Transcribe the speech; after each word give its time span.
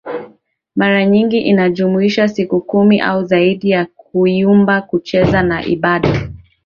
maranyingi 0.75 1.37
inajumuisha 1.39 2.27
siku 2.27 2.61
kumi 2.61 3.01
au 3.01 3.23
zaidi 3.23 3.71
za 3.71 3.85
kuimba 3.95 4.81
kucheza 4.81 5.41
na 5.43 5.65
ibada 5.65 6.29